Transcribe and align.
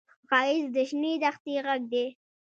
ښایست 0.27 0.69
د 0.75 0.77
شنې 0.89 1.13
دښتې 1.23 1.55
غږ 1.65 1.81
دی 1.91 2.05